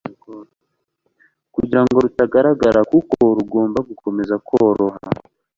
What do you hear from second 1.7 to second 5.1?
ngo rutagagara kuko rugomba gukomeza koroh